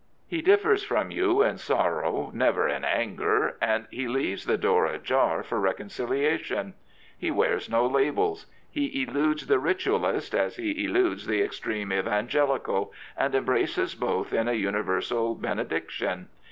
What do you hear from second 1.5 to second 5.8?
sorrow, never in anger, and he leaves the door ajar for